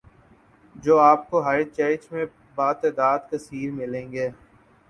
جو 0.75 0.97
آپ 0.99 1.29
کو 1.29 1.43
ہر 1.43 1.63
چرچ 1.67 2.11
میں 2.11 2.25
بتعداد 2.57 3.29
کثیر 3.31 3.71
ملیں 3.71 4.11
گے 4.11 4.29